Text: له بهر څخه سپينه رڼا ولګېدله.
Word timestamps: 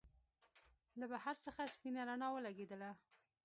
له 0.99 1.05
بهر 1.13 1.35
څخه 1.45 1.61
سپينه 1.73 2.01
رڼا 2.09 2.27
ولګېدله. 2.31 2.91